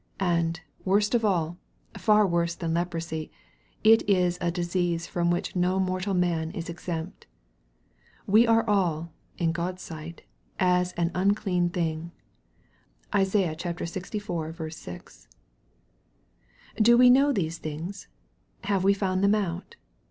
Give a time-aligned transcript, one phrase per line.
[0.19, 1.59] And, worst of all,
[1.95, 3.29] far worse than leprosy,
[3.83, 7.27] it is a disease from which no mortal man is exempt."
[8.35, 10.23] We are all," in God's sight,
[10.59, 12.13] "as an unclean thing."
[13.13, 14.73] (Isaiah Ixiv.
[14.73, 15.27] 6.)
[16.81, 18.07] Do we know these things?
[18.63, 19.75] Have we found them out